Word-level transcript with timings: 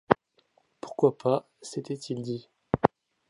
Pourquoi 0.79 1.15
pas? 1.15 1.47
s’était-il 1.61 2.23
dit. 2.23 2.49